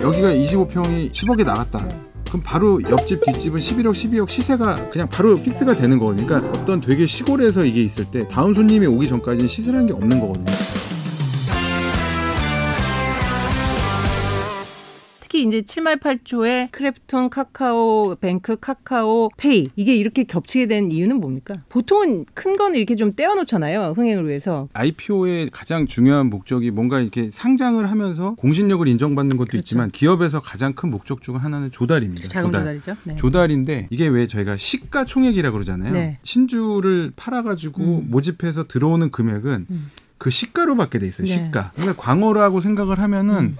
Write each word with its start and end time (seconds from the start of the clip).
여기가 0.00 0.28
25평이 0.32 1.10
10억에 1.10 1.44
나갔다. 1.44 1.86
그럼 2.28 2.42
바로 2.44 2.82
옆집 2.82 3.24
뒷집은 3.24 3.58
11억 3.58 3.90
12억 3.92 4.28
시세가 4.28 4.90
그냥 4.90 5.08
바로 5.08 5.34
fix가 5.34 5.76
되는 5.76 5.98
거거든요. 5.98 6.26
그러니까 6.26 6.58
어떤 6.58 6.80
되게 6.80 7.06
시골에서 7.06 7.64
이게 7.64 7.82
있을 7.82 8.04
때 8.10 8.26
다음 8.28 8.52
손님이 8.52 8.86
오기 8.86 9.08
전까지는 9.08 9.48
시세라는 9.48 9.86
게 9.86 9.92
없는 9.92 10.20
거거든요. 10.20 10.52
특히 15.36 15.42
이제 15.42 15.60
7말 15.60 16.00
8초에 16.00 16.70
크래프톤, 16.70 17.28
카카오, 17.28 18.16
뱅크, 18.18 18.56
카카오, 18.56 19.28
페이 19.36 19.68
이게 19.76 19.94
이렇게 19.94 20.24
겹치게 20.24 20.66
된 20.66 20.90
이유는 20.90 21.20
뭡니까? 21.20 21.54
보통은 21.68 22.24
큰 22.32 22.56
거는 22.56 22.76
이렇게 22.78 22.94
좀 22.94 23.14
떼어놓잖아요. 23.14 23.92
흥행을 23.96 24.26
위해서. 24.26 24.68
IPO의 24.72 25.50
가장 25.52 25.86
중요한 25.86 26.30
목적이 26.30 26.70
뭔가 26.70 27.00
이렇게 27.00 27.30
상장을 27.30 27.84
하면서 27.90 28.34
공신력을 28.36 28.88
인정받는 28.88 29.36
것도 29.36 29.48
그렇죠. 29.48 29.58
있지만 29.58 29.90
기업에서 29.90 30.40
가장 30.40 30.72
큰 30.72 30.90
목적 30.90 31.20
중 31.20 31.36
하나는 31.36 31.70
조달입니다. 31.70 32.28
자금 32.28 32.50
조달. 32.50 32.62
조달이죠. 32.62 32.96
네. 33.04 33.16
조달인데 33.16 33.88
이게 33.90 34.08
왜 34.08 34.26
저희가 34.26 34.56
시가총액이라 34.56 35.50
그러잖아요. 35.50 35.92
네. 35.92 36.18
신주를 36.22 37.12
팔아가지고 37.14 37.82
음. 37.82 38.06
모집해서 38.08 38.68
들어오는 38.68 39.10
금액은 39.10 39.66
음. 39.68 39.90
그 40.16 40.30
시가로 40.30 40.76
받게 40.76 40.98
돼 40.98 41.06
있어요. 41.06 41.26
네. 41.26 41.32
시가. 41.34 41.72
그러니까 41.74 42.02
광어라고 42.02 42.60
생각을 42.60 43.00
하면은 43.00 43.34
음. 43.34 43.56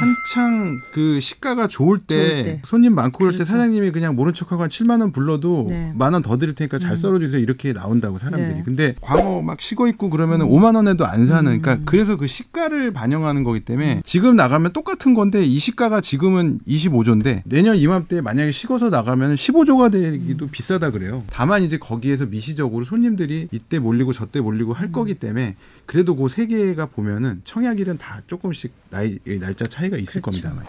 한창 0.00 0.80
그 0.94 1.20
시가가 1.20 1.66
좋을 1.68 1.98
때, 1.98 2.14
좋을 2.16 2.42
때. 2.44 2.62
손님 2.64 2.94
많고 2.94 3.18
그럴 3.18 3.32
때 3.32 3.36
그렇죠. 3.38 3.52
사장님이 3.52 3.90
그냥 3.90 4.16
모른 4.16 4.32
척하고 4.32 4.62
한 4.62 4.70
7만 4.70 5.00
원 5.02 5.12
불러도 5.12 5.66
네. 5.68 5.92
만원 5.94 6.22
더 6.22 6.38
드릴 6.38 6.54
테니까 6.54 6.78
잘 6.78 6.92
음. 6.92 6.96
썰어 6.96 7.18
주세요 7.18 7.40
이렇게 7.42 7.72
나온다고 7.74 8.18
사람들이. 8.18 8.54
네. 8.54 8.62
근데 8.64 8.94
광어 9.02 9.42
막 9.42 9.60
식어 9.60 9.86
있고 9.88 10.08
그러면 10.08 10.40
은 10.40 10.46
5만 10.48 10.74
원에도 10.76 11.06
안 11.06 11.26
사는. 11.26 11.52
음. 11.52 11.60
그러니까 11.60 11.84
그래서 11.84 12.16
그 12.16 12.26
시가를 12.26 12.92
반영하는 12.92 13.44
거기 13.44 13.60
때문에 13.60 14.00
지금 14.04 14.36
나가면 14.36 14.72
똑같은 14.72 15.12
건데 15.12 15.44
이 15.44 15.58
시가가 15.58 16.00
지금은 16.00 16.60
25조인데 16.66 17.42
내년 17.44 17.76
이맘때 17.76 18.22
만약에 18.22 18.50
식어서 18.52 18.88
나가면 18.88 19.34
15조가 19.34 19.92
되기도 19.92 20.46
음. 20.46 20.48
비싸다 20.50 20.90
그래요. 20.90 21.22
다만 21.30 21.62
이제 21.62 21.76
거기에서 21.78 22.24
미시적으로 22.26 22.84
손님들이 22.84 23.48
이때 23.50 23.78
몰리고 23.78 24.14
저때 24.14 24.40
몰리고 24.40 24.72
음. 24.72 24.76
할 24.76 24.90
거기 24.92 25.14
때문에 25.14 25.56
그래도 25.84 26.16
그 26.16 26.30
세 26.30 26.46
개가 26.46 26.86
보면은 26.86 27.40
청약일은 27.42 27.98
다 27.98 28.22
조금씩 28.28 28.72
나이 28.90 29.18
날짜 29.40 29.64
차이 29.66 29.89
가 29.90 29.96
있을 29.96 30.22
그렇죠. 30.22 30.42
겁니다. 30.42 30.66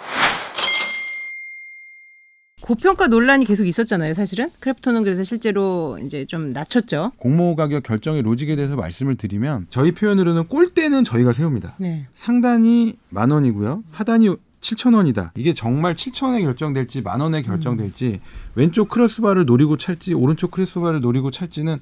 고평가 2.62 3.08
논란이 3.08 3.46
계속 3.46 3.66
있었잖아요. 3.66 4.14
사실은 4.14 4.50
크래프톤은 4.60 5.04
그래서 5.04 5.24
실제로 5.24 6.00
이제 6.06 6.26
좀 6.26 6.54
낮췄죠. 6.54 7.12
공모 7.18 7.56
가격 7.56 7.84
결정의 7.84 8.22
로직에 8.22 8.56
대해서 8.56 8.76
말씀을 8.76 9.16
드리면 9.16 9.68
저희 9.70 9.92
표현으로는 9.92 10.48
꼴대는 10.48 11.04
저희가 11.04 11.34
세웁니다. 11.34 11.76
네. 11.80 12.08
상단이 12.14 12.98
만 13.10 13.32
원이고요. 13.32 13.84
하단이 13.92 14.36
7천 14.62 14.96
원이다. 14.96 15.34
이게 15.36 15.54
정말 15.54 15.96
7천 15.96 16.28
원에 16.28 16.42
결정될지 16.44 17.02
만 17.02 17.20
원에 17.20 17.42
결정될지 17.42 18.22
왼쪽 18.54 18.90
크로스바를 18.90 19.46
노리고 19.46 19.76
찰지 19.76 20.14
오른쪽 20.14 20.52
크로스바를 20.52 21.02
노리고 21.02 21.32
찰지는 21.32 21.80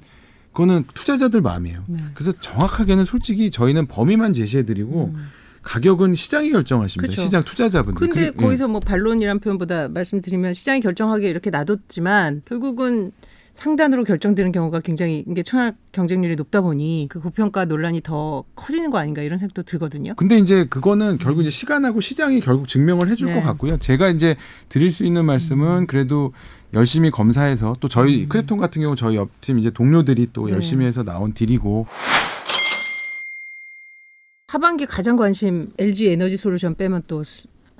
그거는 0.52 0.84
투자자들 0.94 1.42
마음이에요. 1.42 1.84
네. 1.88 1.98
그래서 2.14 2.32
정확하게는 2.40 3.04
솔직히 3.04 3.50
저희는 3.50 3.86
범위만 3.86 4.32
제시해드리고 4.32 5.12
음. 5.14 5.28
가격은 5.62 6.14
시장이 6.14 6.50
결정하십니다. 6.50 7.10
그쵸. 7.10 7.22
시장 7.22 7.42
투자자분들. 7.44 8.08
근데 8.08 8.30
그리- 8.30 8.36
거기서 8.44 8.68
뭐 8.68 8.80
반론이란 8.80 9.40
표현보다 9.40 9.88
말씀드리면 9.88 10.54
시장이 10.54 10.80
결정하게 10.80 11.28
이렇게 11.28 11.50
놔뒀지만 11.50 12.42
결국은 12.46 13.12
상단으로 13.52 14.04
결정되는 14.04 14.52
경우가 14.52 14.80
굉장히 14.80 15.24
이게 15.28 15.42
청약 15.42 15.74
경쟁률이 15.92 16.36
높다 16.36 16.60
보니 16.60 17.08
그 17.10 17.20
고평가 17.20 17.64
논란이 17.66 18.00
더 18.00 18.44
커지는 18.54 18.90
거 18.90 18.98
아닌가 18.98 19.22
이런 19.22 19.38
생각도 19.38 19.64
들거든요. 19.64 20.14
근데 20.14 20.38
이제 20.38 20.64
그거는 20.64 21.18
결국 21.18 21.42
이제 21.42 21.50
시간하고 21.50 22.00
시장이 22.00 22.40
결국 22.40 22.68
증명을 22.68 23.10
해줄 23.10 23.26
네. 23.28 23.34
것 23.34 23.42
같고요. 23.42 23.76
제가 23.78 24.08
이제 24.08 24.36
드릴 24.68 24.90
수 24.92 25.04
있는 25.04 25.24
말씀은 25.26 25.88
그래도 25.88 26.32
열심히 26.72 27.10
검사해서 27.10 27.74
또 27.80 27.88
저희 27.88 28.28
크래프톤 28.28 28.56
같은 28.58 28.80
경우 28.80 28.94
저희 28.94 29.16
옆팀 29.16 29.58
이제 29.58 29.70
동료들이 29.70 30.28
또 30.32 30.46
네. 30.46 30.52
열심히 30.54 30.86
해서 30.86 31.02
나온 31.02 31.32
딜이고 31.34 31.86
하반기 34.50 34.84
가장 34.84 35.14
관심 35.14 35.70
LG 35.78 36.08
에너지 36.08 36.36
솔루션 36.36 36.74
빼면 36.74 37.04
또 37.06 37.22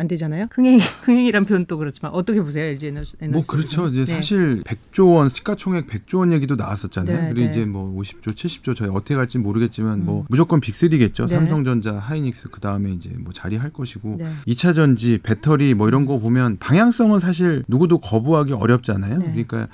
안 0.01 0.09
되잖아요. 0.09 0.47
흥행 0.53 0.79
흥행이란 1.05 1.45
표현 1.45 1.67
또 1.67 1.77
그렇지만 1.77 2.13
어떻게 2.13 2.41
보세요 2.41 2.65
LG 2.65 2.87
에너지 2.87 3.13
에너지 3.21 3.35
뭐 3.35 3.45
그렇죠. 3.47 3.87
이제 3.89 4.01
네. 4.07 4.07
사실 4.07 4.63
100조 4.65 5.15
원 5.15 5.29
시가총액 5.29 5.87
100조 5.87 6.21
원 6.21 6.33
얘기도 6.33 6.57
나왔었잖아요. 6.57 7.17
네, 7.21 7.29
그리고 7.29 7.45
네. 7.45 7.51
이제 7.51 7.65
뭐 7.67 7.95
50조, 8.01 8.35
70조 8.35 8.75
저희 8.75 8.89
어떻게 8.89 9.15
갈지 9.15 9.39
모르겠지만 9.39 10.05
뭐 10.07 10.23
음. 10.23 10.25
무조건 10.31 10.61
빅3겠죠. 10.61 11.29
네. 11.29 11.37
삼성전자, 11.37 11.99
하이닉스 11.99 12.49
그 12.49 12.61
다음에 12.61 12.93
이제 12.93 13.11
뭐 13.11 13.35
자리할 13.35 13.71
것이고 13.71 14.17
네. 14.19 14.31
2차 14.47 14.75
전지, 14.75 15.19
배터리 15.23 15.75
뭐 15.75 15.87
이런 15.87 16.07
거 16.07 16.19
보면 16.19 16.57
방향성은 16.59 17.19
사실 17.19 17.63
누구도 17.69 17.99
거부하기 17.99 18.55
어렵잖아요. 18.55 19.19
네. 19.19 19.25
그러니까 19.27 19.69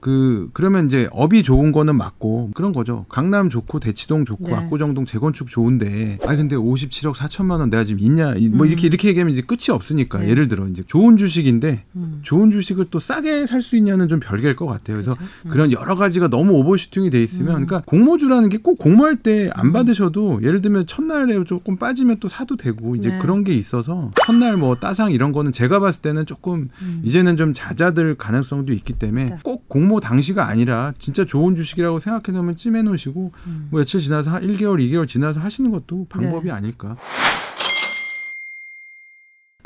그 0.00 0.48
그러면 0.52 0.86
이제 0.86 1.08
업이 1.10 1.42
좋은 1.42 1.72
거는 1.72 1.96
맞고 1.96 2.50
그런 2.54 2.72
거죠. 2.72 3.04
강남 3.08 3.48
좋고 3.48 3.80
대치동 3.80 4.24
좋고 4.24 4.48
네. 4.48 4.54
압구정동 4.54 5.06
재건축 5.06 5.48
좋은데 5.48 6.18
아 6.24 6.36
근데 6.36 6.54
57억 6.56 7.14
4천만 7.14 7.58
원 7.58 7.70
내가 7.70 7.84
지금 7.84 8.00
있냐 8.00 8.34
이- 8.34 8.48
뭐 8.48 8.66
음. 8.66 8.70
이렇게 8.70 8.86
이렇게 8.86 9.08
얘기하면 9.08 9.32
이제 9.32 9.42
끝이 9.42 9.70
없으니까 9.70 10.20
네. 10.20 10.28
예를 10.28 10.48
들어 10.48 10.66
이제 10.68 10.82
좋은 10.86 11.16
주식인데 11.16 11.84
음. 11.96 12.20
좋은 12.22 12.50
주식을 12.50 12.86
또 12.90 12.98
싸게 13.00 13.46
살 13.46 13.58
수 13.60 13.76
있냐는 13.76 14.06
좀 14.06 14.20
별개일 14.20 14.54
것 14.54 14.66
같아요. 14.66 14.96
그래서 14.96 15.14
그렇죠. 15.14 15.32
음. 15.46 15.50
그런 15.50 15.72
여러 15.72 15.96
가지가 15.96 16.28
너무 16.28 16.52
오버슈팅이 16.52 17.10
돼 17.10 17.20
있으면, 17.22 17.48
음. 17.62 17.66
그러니까 17.66 17.82
공모주라는 17.86 18.48
게 18.50 18.58
꼭 18.58 18.78
공모할 18.78 19.16
때안 19.16 19.66
음. 19.66 19.72
받으셔도 19.72 20.40
예를 20.42 20.60
들면 20.60 20.86
첫날에 20.86 21.42
조금 21.44 21.76
빠지면 21.76 22.18
또 22.20 22.28
사도 22.28 22.56
되고 22.56 22.94
이제 22.96 23.08
네. 23.10 23.18
그런 23.18 23.42
게 23.44 23.54
있어서 23.54 24.10
첫날 24.26 24.56
뭐 24.56 24.74
따상 24.76 25.10
이런 25.10 25.32
거는 25.32 25.52
제가 25.52 25.80
봤을 25.80 26.02
때는 26.02 26.26
조금 26.26 26.68
음. 26.82 27.02
이제는 27.04 27.36
좀 27.36 27.52
잦아들 27.54 28.14
가능성도 28.16 28.72
있기 28.74 28.92
때문에 28.94 29.24
네. 29.24 29.36
꼭 29.42 29.68
공모 29.68 29.87
당시가 30.00 30.46
아니라 30.46 30.92
진짜 30.98 31.24
좋은 31.24 31.54
주식이라고 31.54 31.98
생각해 31.98 32.36
놓으면 32.36 32.56
찜해 32.56 32.82
놓으시고 32.82 33.32
음. 33.46 33.68
뭐 33.70 33.80
며칠 33.80 34.00
지나서 34.00 34.30
한 34.30 34.42
1개월, 34.42 34.78
2개월 34.78 35.08
지나서 35.08 35.40
하시는 35.40 35.70
것도 35.70 36.06
방법이 36.08 36.46
네. 36.46 36.52
아닐까. 36.52 36.96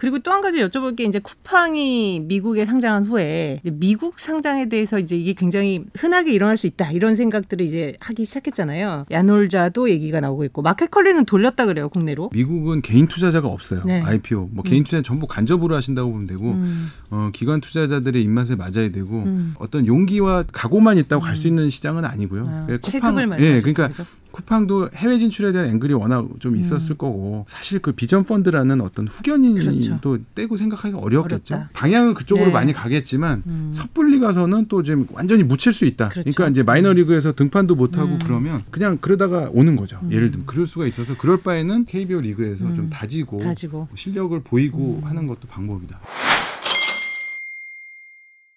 그리고 0.02 0.18
또 0.18 0.32
한 0.32 0.40
가지 0.40 0.56
여쭤볼 0.58 0.96
게 0.96 1.04
이제 1.04 1.18
쿠팡이 1.18 2.20
미국에 2.26 2.64
상장한 2.64 3.04
후에 3.04 3.60
이제 3.62 3.70
미국 3.70 4.18
상장에 4.18 4.68
대해서 4.68 4.98
이제 4.98 5.14
이게 5.14 5.34
굉장히 5.34 5.84
흔하게 5.94 6.32
일어날 6.32 6.56
수 6.56 6.66
있다 6.66 6.90
이런 6.90 7.14
생각들을 7.14 7.64
이제 7.64 7.92
하기 8.00 8.24
시작했잖아요. 8.24 9.04
야놀자도 9.10 9.90
얘기가 9.90 10.20
나오고 10.20 10.44
있고 10.46 10.62
마켓컬리는 10.62 11.26
돌렸다 11.26 11.66
그래요 11.66 11.90
국내로. 11.90 12.30
미국은 12.32 12.80
개인 12.80 13.06
투자자가 13.06 13.48
없어요. 13.48 13.82
네. 13.84 14.00
IPO. 14.02 14.48
뭐 14.52 14.64
개인 14.64 14.84
투자 14.84 15.02
전부 15.02 15.26
간접으로 15.26 15.76
하신다고 15.76 16.10
보면 16.10 16.26
되고 16.26 16.50
음, 16.52 16.88
어, 17.10 17.28
기관 17.32 17.60
투자자들의 17.60 18.22
입맛에 18.22 18.56
맞아야 18.56 18.90
되고 18.90 19.22
음. 19.22 19.54
어떤 19.58 19.86
용기와 19.86 20.44
각오만 20.50 20.96
있다고 20.96 21.20
갈 21.22 21.32
음. 21.32 21.34
수 21.36 21.46
있는 21.46 21.68
시장은 21.68 22.06
아니고요. 22.06 22.44
아, 22.48 22.66
예, 22.70 22.78
체급을 22.78 23.22
예, 23.22 23.26
말씀하시죠. 23.26 23.60
그러니까 23.62 23.88
그죠? 23.88 24.04
쿠팡도 24.32 24.90
해외 24.94 25.18
진출에 25.18 25.52
대한 25.52 25.68
앵글이 25.68 25.94
워낙 25.94 26.26
좀 26.40 26.56
있었을 26.56 26.96
거고 26.96 27.44
사실 27.48 27.78
그 27.78 27.92
비전 27.92 28.24
펀드라는 28.24 28.80
어떤 28.80 29.06
후견인도 29.06 29.62
그렇죠. 29.62 30.18
떼고 30.34 30.56
생각하기가 30.56 30.98
어렵겠죠. 30.98 31.54
어렵다. 31.54 31.70
방향은 31.72 32.14
그쪽으로 32.14 32.46
네. 32.46 32.52
많이 32.52 32.72
가겠지만 32.72 33.42
음. 33.46 33.70
섭불리 33.72 34.20
가서는 34.20 34.66
또 34.68 34.82
지금 34.82 35.06
완전히 35.12 35.42
묻힐 35.42 35.72
수 35.72 35.84
있다. 35.84 36.08
그렇죠. 36.08 36.30
그러니까 36.34 36.48
이제 36.48 36.62
마이너리그에서 36.62 37.32
등판도 37.32 37.74
못 37.74 37.98
하고 37.98 38.12
음. 38.12 38.18
그러면 38.24 38.62
그냥 38.70 38.98
그러다가 39.00 39.50
오는 39.52 39.76
거죠. 39.76 40.00
음. 40.02 40.10
예를 40.10 40.30
들면 40.30 40.46
그럴 40.46 40.66
수가 40.66 40.86
있어서 40.86 41.16
그럴 41.16 41.36
바에는 41.36 41.84
KBO 41.84 42.20
리그에서 42.20 42.64
음. 42.66 42.74
좀 42.74 42.90
다지고 42.90 43.36
가지고 43.36 43.88
실력을 43.94 44.38
보이고 44.42 45.00
음. 45.02 45.08
하는 45.08 45.26
것도 45.26 45.48
방법이다. 45.48 46.00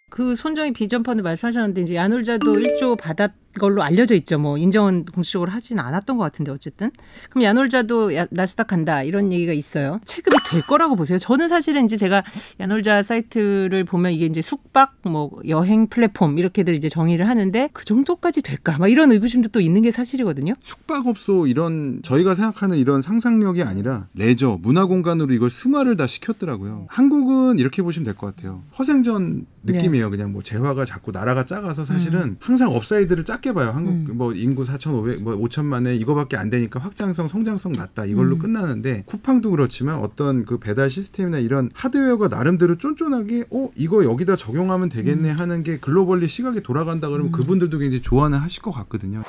그 0.09 0.33
손정희 0.33 0.71
비전 0.71 1.03
펀드 1.03 1.21
말씀하셨는데 1.21 1.81
이제 1.81 1.95
야놀자도 1.95 2.53
1조 2.53 2.97
받았 2.97 3.31
걸로 3.59 3.83
알려져 3.83 4.15
있죠. 4.15 4.37
뭐 4.37 4.57
인정은 4.57 5.05
공식적으로 5.05 5.51
하진 5.51 5.79
않았던 5.79 6.17
것 6.17 6.23
같은데 6.23 6.51
어쨌든 6.51 6.91
그럼 7.29 7.43
야놀자도 7.43 8.15
야- 8.15 8.27
나스닥 8.31 8.67
간다 8.67 9.03
이런 9.03 9.31
얘기가 9.33 9.53
있어요. 9.53 9.99
체급이 10.05 10.37
될 10.47 10.61
거라고 10.61 10.95
보세요. 10.95 11.17
저는 11.17 11.47
사실은 11.47 11.85
이제 11.85 11.97
제가 11.97 12.23
야놀자 12.59 13.01
사이트를 13.03 13.83
보면 13.85 14.11
이게 14.11 14.25
이제 14.25 14.41
숙박 14.41 14.95
뭐 15.03 15.31
여행 15.47 15.87
플랫폼 15.87 16.37
이렇게들 16.37 16.73
이제 16.75 16.89
정의를 16.89 17.27
하는데 17.27 17.69
그 17.73 17.85
정도까지 17.85 18.41
될까? 18.41 18.77
막 18.77 18.87
이런 18.89 19.11
의구심도 19.11 19.49
또 19.49 19.59
있는 19.61 19.81
게 19.81 19.91
사실이거든요. 19.91 20.53
숙박업소 20.61 21.47
이런 21.47 22.01
저희가 22.03 22.35
생각하는 22.35 22.77
이런 22.77 23.01
상상력이 23.01 23.63
아니라 23.63 24.07
레저 24.13 24.59
문화 24.61 24.85
공간으로 24.85 25.33
이걸 25.33 25.49
승화를 25.49 25.95
다 25.97 26.07
시켰더라고요. 26.07 26.85
한국은 26.89 27.59
이렇게 27.59 27.81
보시면 27.81 28.05
될 28.05 28.15
것 28.15 28.33
같아요. 28.35 28.63
허생전 28.79 29.45
느낌이에요. 29.63 30.09
그냥 30.09 30.31
뭐 30.31 30.41
재화가 30.43 30.85
작고 30.85 31.11
나라가 31.11 31.45
작아서 31.45 31.83
사실은 31.85 32.37
항상 32.39 32.71
upside를 32.73 33.25
작게 33.45 33.53
봐요. 33.53 33.69
한국 33.69 33.91
음. 33.91 34.17
뭐 34.17 34.33
인구 34.33 34.65
4,500, 34.65 35.21
뭐 35.21 35.37
5천만에 35.37 35.99
이거밖에 36.01 36.35
안 36.35 36.49
되니까 36.49 36.79
확장성, 36.79 37.27
성장성 37.27 37.73
낮다 37.73 38.05
이걸로 38.05 38.37
음. 38.37 38.39
끝나는데 38.39 39.03
쿠팡도 39.05 39.51
그렇지만 39.51 39.99
어떤 39.99 40.45
그 40.45 40.57
배달 40.57 40.89
시스템이나 40.89 41.37
이런 41.37 41.69
하드웨어가 41.75 42.27
나름대로 42.27 42.77
쫀쫀하게 42.77 43.45
어 43.51 43.69
이거 43.75 44.03
여기다 44.03 44.35
적용하면 44.35 44.89
되겠네 44.89 45.29
하는 45.29 45.63
게 45.63 45.77
글로벌리 45.77 46.27
시각이 46.27 46.63
돌아간다 46.63 47.09
그러면 47.09 47.27
음. 47.27 47.31
그분들도 47.31 47.77
굉장히 47.77 48.01
좋아는 48.01 48.39
하실 48.39 48.63
것 48.63 48.71
같거든요. 48.71 49.23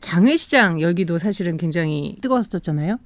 장외시장 0.00 0.80
열기도 0.80 1.18
사실은 1.18 1.56
굉장히 1.56 2.16
뜨거웠었잖아요. 2.22 2.98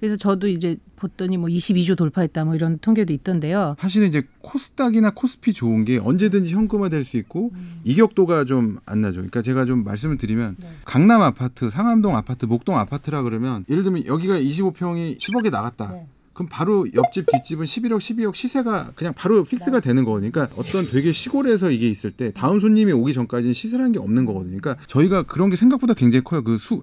그래서 0.00 0.16
저도 0.16 0.48
이제 0.48 0.76
봤더니 0.96 1.36
뭐 1.36 1.48
22조 1.48 1.96
돌파했다 1.96 2.44
뭐 2.44 2.54
이런 2.54 2.78
통계도 2.78 3.12
있던데요. 3.12 3.76
사실은 3.78 4.08
이제 4.08 4.22
코스닥이나 4.42 5.10
코스피 5.10 5.52
좋은 5.52 5.84
게 5.84 5.98
언제든지 5.98 6.52
현금화될 6.54 7.04
수 7.04 7.16
있고 7.16 7.50
음. 7.54 7.80
이격도가 7.84 8.44
좀 8.44 8.78
안 8.86 9.00
나죠. 9.00 9.16
그러니까 9.16 9.42
제가 9.42 9.64
좀 9.66 9.84
말씀을 9.84 10.18
드리면 10.18 10.56
네. 10.58 10.68
강남 10.84 11.22
아파트, 11.22 11.70
상암동 11.70 12.16
아파트, 12.16 12.46
목동 12.46 12.78
아파트라 12.78 13.22
그러면 13.22 13.64
예를 13.68 13.82
들면 13.82 14.06
여기가 14.06 14.38
25평이 14.38 15.18
10억에 15.18 15.50
나갔다. 15.50 15.90
네. 15.92 16.06
그럼 16.32 16.48
바로 16.50 16.86
옆집 16.92 17.26
뒷집은 17.30 17.64
11억, 17.64 17.98
12억 17.98 18.34
시세가 18.34 18.92
그냥 18.96 19.14
바로 19.16 19.44
fix가 19.44 19.78
되는 19.80 20.04
거니까 20.04 20.48
어떤 20.56 20.84
되게 20.86 21.12
시골에서 21.12 21.70
이게 21.70 21.88
있을 21.88 22.10
때 22.10 22.32
다음 22.32 22.58
손님이 22.58 22.92
오기 22.92 23.12
전까지는 23.14 23.54
시세라는 23.54 23.92
게 23.92 24.00
없는 24.00 24.24
거거든요. 24.24 24.58
그러니까 24.60 24.84
저희가 24.88 25.22
그런 25.22 25.48
게 25.50 25.56
생각보다 25.56 25.94
굉장히 25.94 26.24
커요. 26.24 26.42
그 26.42 26.58
수 26.58 26.82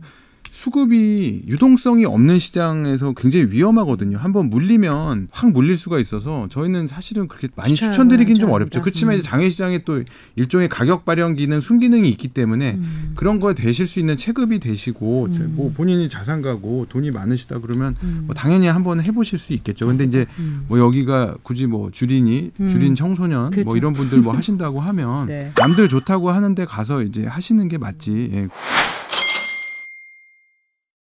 수급이 0.52 1.44
유동성이 1.48 2.04
없는 2.04 2.38
시장에서 2.38 3.14
굉장히 3.14 3.48
위험하거든요. 3.52 4.18
한번 4.18 4.50
물리면 4.50 5.30
확 5.32 5.52
물릴 5.52 5.78
수가 5.78 5.98
있어서 5.98 6.48
저희는 6.52 6.90
사실은 6.90 7.30
그렇게 7.30 7.48
많이 7.56 7.74
추천을 7.74 7.94
추천드리긴 7.94 8.38
좀 8.38 8.52
어렵죠. 8.52 8.82
그렇지만 8.82 9.16
음. 9.16 9.20
이제 9.20 9.28
장외 9.28 9.50
시장에 9.50 9.80
또 9.86 10.04
일종의 10.36 10.68
가격 10.68 11.06
발현 11.06 11.36
기능, 11.36 11.62
순기능이 11.62 12.08
있기 12.10 12.28
때문에 12.28 12.74
음. 12.74 13.14
그런 13.16 13.40
거에 13.40 13.54
대실 13.56 13.88
수 13.88 14.02
있는 14.02 14.18
체급이 14.18 14.60
되시고 14.60 15.30
음. 15.32 15.54
뭐 15.56 15.72
본인이 15.74 16.10
자산가고 16.10 16.88
돈이 16.90 17.12
많으시다 17.12 17.60
그러면 17.60 17.96
음. 18.04 18.24
뭐 18.26 18.36
당연히 18.36 18.68
한번 18.68 19.04
해보실 19.04 19.40
수 19.40 19.54
있겠죠. 19.54 19.88
근데 19.88 20.04
이제 20.04 20.26
음. 20.38 20.66
뭐 20.68 20.80
여기가 20.80 21.38
굳이 21.44 21.66
뭐 21.66 21.92
주린이 21.92 22.52
음. 22.60 22.68
주린 22.68 22.94
청소년 22.94 23.52
그렇죠. 23.52 23.70
뭐 23.70 23.78
이런 23.78 23.94
분들 23.94 24.20
뭐 24.20 24.34
하신다고 24.36 24.82
하면 24.82 25.28
네. 25.32 25.54
남들 25.56 25.88
좋다고 25.88 26.30
하는데 26.30 26.66
가서 26.66 27.04
이제 27.04 27.26
하시는 27.26 27.66
게 27.70 27.78
맞지. 27.78 28.30
예. 28.34 28.48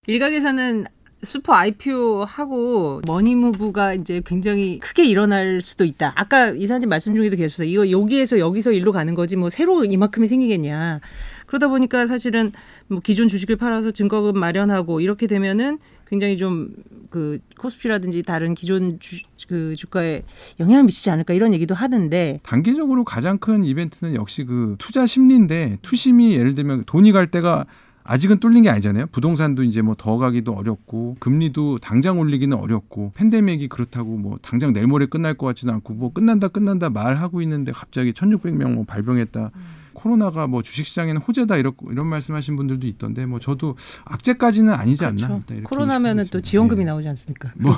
일각에서는 0.06 0.86
슈퍼 1.22 1.54
IPO 1.54 2.24
하고 2.24 3.00
money 3.06 3.46
move가 3.46 3.94
이제 3.94 4.20
굉장히 4.26 4.80
크게 4.80 5.04
일어날 5.04 5.60
수도 5.60 5.84
있다. 5.84 6.12
아까 6.16 6.48
이사님 6.48 6.88
말씀 6.88 7.14
중에도 7.14 7.36
계셨어요. 7.36 7.68
이거 7.68 7.88
여기에서 7.88 8.40
여기서 8.40 8.72
일로 8.72 8.90
가는 8.90 9.14
거지 9.14 9.36
뭐 9.36 9.48
새로 9.48 9.84
이만큼이 9.84 10.26
생기겠냐. 10.26 11.00
그러다 11.46 11.68
보니까 11.68 12.08
사실은 12.08 12.50
뭐 12.88 12.98
기존 12.98 13.28
주식을 13.28 13.54
팔아서 13.54 13.92
증거금 13.92 14.40
마련하고 14.40 15.00
이렇게 15.00 15.28
되면은 15.28 15.78
굉장히 16.08 16.36
좀 16.36 16.74
그 17.12 17.38
코스피라든지 17.58 18.22
다른 18.22 18.54
기존 18.54 18.98
주, 18.98 19.20
그 19.46 19.76
주가에 19.76 20.22
영향을 20.58 20.84
미치지 20.84 21.10
않을까 21.10 21.34
이런 21.34 21.52
얘기도 21.52 21.74
하는데 21.74 22.40
단기적으로 22.42 23.04
가장 23.04 23.38
큰 23.38 23.64
이벤트는 23.64 24.14
역시 24.14 24.44
그 24.44 24.76
투자 24.78 25.06
심리인데 25.06 25.78
투심이 25.82 26.34
예를 26.34 26.54
들면 26.54 26.84
돈이 26.86 27.12
갈 27.12 27.30
때가 27.30 27.66
아직은 28.04 28.38
뚫린 28.40 28.62
게 28.64 28.70
아니잖아요. 28.70 29.06
부동산도 29.12 29.62
이제 29.64 29.80
뭐 29.82 29.94
더 29.98 30.16
가기도 30.18 30.52
어렵고 30.54 31.16
금리도 31.20 31.78
당장 31.78 32.18
올리기는 32.18 32.56
어렵고 32.56 33.12
팬데믹이 33.14 33.68
그렇다고 33.68 34.16
뭐 34.16 34.38
당장 34.42 34.72
내일 34.72 34.86
모레 34.88 35.06
끝날 35.06 35.34
것 35.34 35.46
같지는 35.46 35.74
않고 35.74 35.94
뭐 35.94 36.12
끝난다 36.12 36.48
끝난다 36.48 36.90
말하고 36.90 37.40
있는데 37.42 37.70
갑자기 37.72 38.12
1,600명 38.12 38.72
뭐 38.74 38.84
발병했다. 38.84 39.50
코로나가 39.94 40.46
뭐 40.48 40.62
주식시장에는 40.62 41.20
호재다 41.20 41.56
이런 41.58 41.74
이런 41.90 42.06
말씀하신 42.08 42.56
분들도 42.56 42.86
있던데 42.88 43.26
뭐 43.26 43.38
저도 43.38 43.76
악재까지는 44.06 44.72
아니지 44.72 45.04
않나. 45.04 45.28
그렇죠. 45.28 45.42
이렇게 45.50 45.62
코로나면은 45.62 46.24
또 46.32 46.40
지원금이 46.40 46.80
있습니다. 46.80 46.92
나오지 46.92 47.08
않습니까? 47.10 47.50
예. 47.60 47.62
뭐 47.62 47.76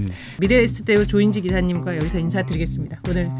예. 0.00 0.06
미래에셋대우 0.40 1.06
조인지 1.06 1.42
기사님과 1.42 1.96
여기서 1.96 2.18
인사드리겠습니다. 2.20 3.00
오늘 3.10 3.30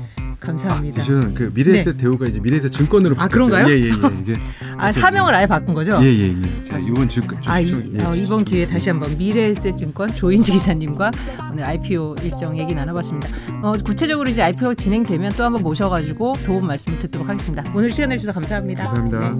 감사합니다. 0.46 1.02
저는 1.02 1.34
그 1.34 1.50
미래에셋 1.54 1.96
대우가 1.98 2.26
이제 2.26 2.40
미래에셋 2.40 2.70
증권으로 2.72 3.14
아, 3.16 3.18
바뀌었어요. 3.28 3.48
그런가요? 3.48 3.74
예, 3.74 3.80
예, 3.80 3.86
예. 3.88 3.90
이게 4.22 4.34
아 4.78 4.92
사명을 4.92 5.34
아예 5.34 5.46
바꾼 5.46 5.74
거죠? 5.74 5.98
예, 6.00 6.06
예, 6.06 6.28
예. 6.28 6.62
자, 6.62 6.78
이번 6.78 7.08
주 7.08 7.20
아, 7.46 7.60
이, 7.60 7.68
예, 7.70 8.02
어, 8.04 8.12
이번 8.14 8.24
좀- 8.24 8.44
기회에 8.44 8.66
다시 8.66 8.88
한번 8.90 9.16
미래에셋 9.18 9.76
증권 9.76 10.12
조인지 10.14 10.52
기사님과 10.52 11.10
오늘 11.50 11.64
IPO 11.66 12.16
일정 12.22 12.56
얘기 12.56 12.74
나눠봤습니다. 12.74 13.28
어, 13.62 13.72
구체적으로 13.84 14.28
이제 14.28 14.42
IPO 14.42 14.74
진행되면 14.74 15.32
또 15.36 15.44
한번 15.44 15.62
모셔가지고 15.62 16.34
도움 16.44 16.66
말씀 16.66 16.98
듣도록 16.98 17.28
하겠습니다. 17.28 17.64
오늘 17.74 17.90
시간 17.90 18.10
내주셔서 18.10 18.38
감사합니다. 18.40 18.86
감사합니다. 18.86 19.36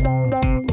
네. 0.00 0.63